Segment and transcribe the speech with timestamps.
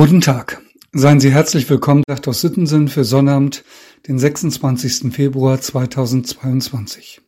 [0.00, 0.62] Guten Tag.
[0.92, 3.64] Seien Sie herzlich willkommen nach aus Sittensen für Sonnabend,
[4.08, 5.12] den 26.
[5.12, 7.20] Februar 2022.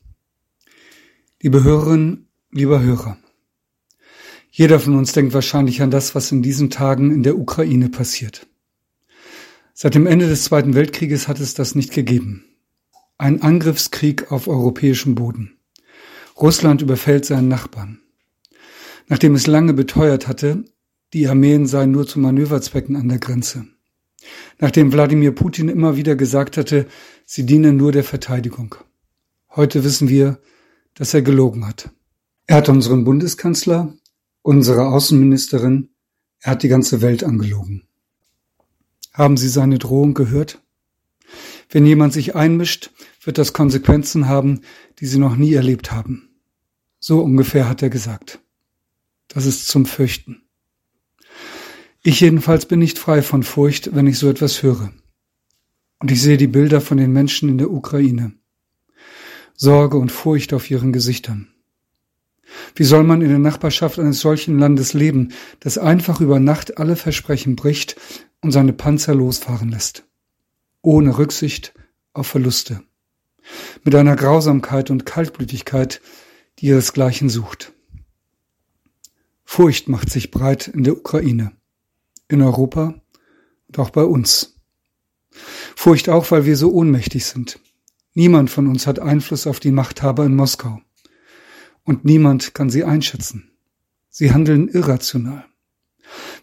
[1.42, 3.18] Liebe Hörerinnen, lieber Hörer.
[4.50, 8.46] Jeder von uns denkt wahrscheinlich an das, was in diesen Tagen in der Ukraine passiert.
[9.74, 12.46] Seit dem Ende des Zweiten Weltkrieges hat es das nicht gegeben.
[13.18, 15.58] Ein Angriffskrieg auf europäischem Boden.
[16.40, 18.00] Russland überfällt seinen Nachbarn.
[19.08, 20.64] Nachdem es lange beteuert hatte,
[21.12, 23.66] die Armeen seien nur zu Manöverzwecken an der Grenze.
[24.58, 26.86] Nachdem Wladimir Putin immer wieder gesagt hatte,
[27.24, 28.76] sie dienen nur der Verteidigung.
[29.50, 30.40] Heute wissen wir,
[30.94, 31.90] dass er gelogen hat.
[32.46, 33.94] Er hat unseren Bundeskanzler,
[34.42, 35.90] unsere Außenministerin,
[36.40, 37.84] er hat die ganze Welt angelogen.
[39.12, 40.62] Haben Sie seine Drohung gehört?
[41.68, 42.90] Wenn jemand sich einmischt,
[43.22, 44.62] wird das Konsequenzen haben,
[44.98, 46.30] die Sie noch nie erlebt haben.
[46.98, 48.40] So ungefähr hat er gesagt.
[49.28, 50.41] Das ist zum Fürchten.
[52.04, 54.92] Ich jedenfalls bin nicht frei von Furcht, wenn ich so etwas höre.
[56.00, 58.32] Und ich sehe die Bilder von den Menschen in der Ukraine.
[59.54, 61.54] Sorge und Furcht auf ihren Gesichtern.
[62.74, 66.96] Wie soll man in der Nachbarschaft eines solchen Landes leben, das einfach über Nacht alle
[66.96, 67.94] Versprechen bricht
[68.40, 70.04] und seine Panzer losfahren lässt?
[70.82, 71.72] Ohne Rücksicht
[72.14, 72.82] auf Verluste.
[73.84, 76.00] Mit einer Grausamkeit und Kaltblütigkeit,
[76.58, 77.72] die ihresgleichen sucht.
[79.44, 81.52] Furcht macht sich breit in der Ukraine
[82.32, 82.94] in Europa
[83.68, 84.56] und auch bei uns.
[85.76, 87.58] Furcht auch, weil wir so ohnmächtig sind.
[88.14, 90.80] Niemand von uns hat Einfluss auf die Machthaber in Moskau.
[91.84, 93.50] Und niemand kann sie einschätzen.
[94.10, 95.46] Sie handeln irrational.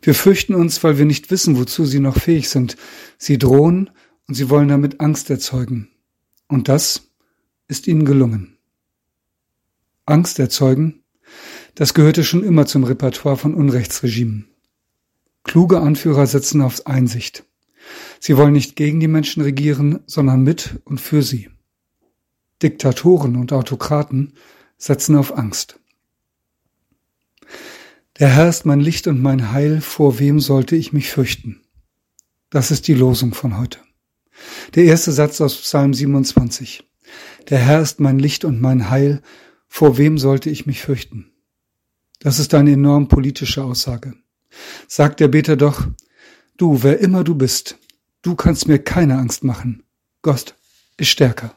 [0.01, 2.77] Wir fürchten uns, weil wir nicht wissen, wozu sie noch fähig sind.
[3.17, 3.91] Sie drohen
[4.27, 5.89] und sie wollen damit Angst erzeugen.
[6.47, 7.11] Und das
[7.67, 8.57] ist ihnen gelungen.
[10.05, 11.03] Angst erzeugen,
[11.75, 14.49] das gehörte schon immer zum Repertoire von Unrechtsregimen.
[15.49, 17.43] Kluge Anführer setzen auf Einsicht.
[18.19, 21.49] Sie wollen nicht gegen die Menschen regieren, sondern mit und für sie.
[22.61, 24.33] Diktatoren und Autokraten
[24.77, 25.79] setzen auf Angst.
[28.19, 31.61] Der Herr ist mein Licht und mein Heil, vor wem sollte ich mich fürchten?
[32.51, 33.79] Das ist die Losung von heute.
[34.75, 36.87] Der erste Satz aus Psalm 27.
[37.49, 39.23] Der Herr ist mein Licht und mein Heil,
[39.67, 41.31] vor wem sollte ich mich fürchten?
[42.19, 44.13] Das ist eine enorm politische Aussage
[44.87, 45.87] sagt der Beter doch,
[46.57, 47.77] du, wer immer du bist,
[48.21, 49.83] du kannst mir keine Angst machen.
[50.21, 50.55] Gott
[50.97, 51.55] ist stärker.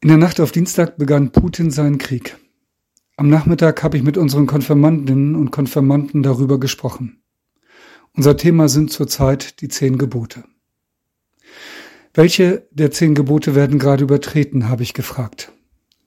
[0.00, 2.36] In der Nacht auf Dienstag begann Putin seinen Krieg.
[3.16, 7.22] Am Nachmittag habe ich mit unseren Konfirmandinnen und Konfirmanden darüber gesprochen.
[8.12, 10.44] Unser Thema sind zurzeit die zehn Gebote.
[12.12, 15.52] Welche der zehn Gebote werden gerade übertreten, habe ich gefragt.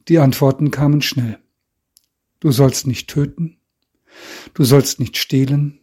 [0.08, 1.40] Die Antworten kamen schnell.
[2.40, 3.57] Du sollst nicht töten,
[4.54, 5.80] Du sollst nicht stehlen.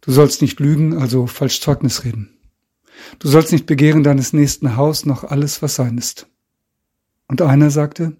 [0.00, 2.36] Du sollst nicht lügen, also falsch Zeugnis reden.
[3.18, 6.26] Du sollst nicht begehren deines nächsten Haus noch alles, was sein ist.
[7.28, 8.16] Und einer sagte,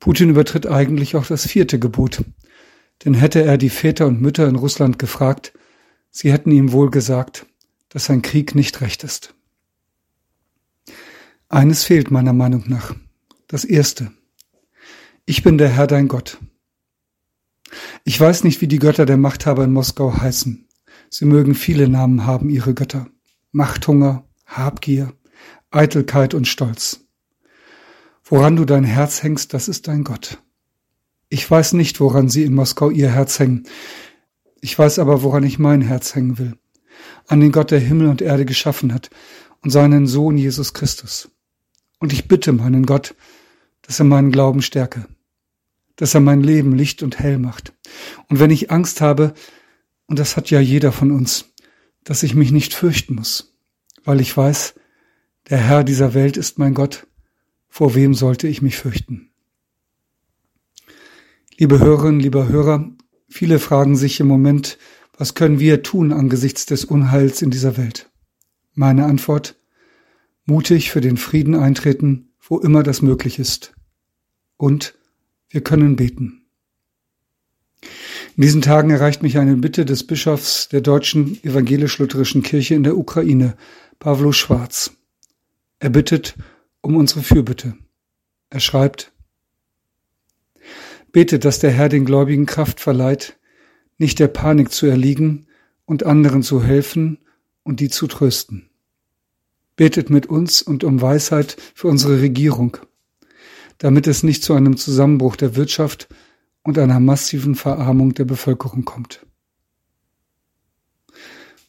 [0.00, 2.24] Putin übertritt eigentlich auch das vierte Gebot,
[3.04, 5.52] denn hätte er die Väter und Mütter in Russland gefragt,
[6.10, 7.46] sie hätten ihm wohl gesagt,
[7.90, 9.34] dass sein Krieg nicht recht ist.
[11.48, 12.94] Eines fehlt meiner Meinung nach,
[13.46, 14.10] das erste.
[15.26, 16.38] Ich bin der Herr dein Gott.
[18.04, 20.66] Ich weiß nicht, wie die Götter der Machthaber in Moskau heißen.
[21.08, 23.08] Sie mögen viele Namen haben, ihre Götter.
[23.52, 25.12] Machthunger, Habgier,
[25.70, 27.00] Eitelkeit und Stolz.
[28.24, 30.38] Woran du dein Herz hängst, das ist dein Gott.
[31.28, 33.64] Ich weiß nicht, woran sie in Moskau ihr Herz hängen.
[34.60, 36.56] Ich weiß aber, woran ich mein Herz hängen will.
[37.26, 39.10] An den Gott, der Himmel und Erde geschaffen hat
[39.62, 41.30] und seinen Sohn Jesus Christus.
[41.98, 43.14] Und ich bitte meinen Gott,
[43.82, 45.06] dass er meinen Glauben stärke
[46.00, 47.74] dass er mein Leben licht und hell macht.
[48.30, 49.34] Und wenn ich Angst habe,
[50.06, 51.52] und das hat ja jeder von uns,
[52.04, 53.54] dass ich mich nicht fürchten muss,
[54.02, 54.76] weil ich weiß,
[55.50, 57.06] der Herr dieser Welt ist mein Gott,
[57.68, 59.30] vor wem sollte ich mich fürchten?
[61.58, 62.90] Liebe Hörerinnen, lieber Hörer,
[63.28, 64.78] viele fragen sich im Moment,
[65.18, 68.10] was können wir tun angesichts des Unheils in dieser Welt?
[68.72, 69.60] Meine Antwort,
[70.46, 73.74] mutig für den Frieden eintreten, wo immer das möglich ist.
[74.56, 74.94] Und
[75.50, 76.42] wir können beten.
[78.36, 82.96] In diesen Tagen erreicht mich eine Bitte des Bischofs der deutschen evangelisch-lutherischen Kirche in der
[82.96, 83.56] Ukraine,
[83.98, 84.92] Pavlo Schwarz.
[85.78, 86.36] Er bittet
[86.80, 87.74] um unsere Fürbitte.
[88.48, 89.12] Er schreibt,
[91.12, 93.38] Betet, dass der Herr den Gläubigen Kraft verleiht,
[93.98, 95.46] nicht der Panik zu erliegen
[95.84, 97.18] und anderen zu helfen
[97.64, 98.70] und die zu trösten.
[99.74, 102.76] Betet mit uns und um Weisheit für unsere Regierung
[103.80, 106.08] damit es nicht zu einem Zusammenbruch der Wirtschaft
[106.62, 109.26] und einer massiven Verarmung der Bevölkerung kommt.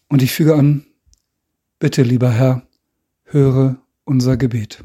[0.10, 0.86] Und ich füge an,
[1.80, 2.68] bitte lieber Herr,
[3.24, 4.84] höre unser Gebet.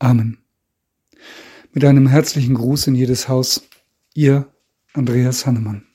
[0.00, 0.38] Amen.
[1.72, 3.62] Mit einem herzlichen Gruß in jedes Haus,
[4.12, 4.52] ihr
[4.92, 5.86] Andreas Hannemann.